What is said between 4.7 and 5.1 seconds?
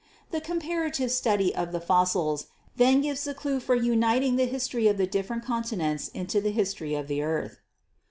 of the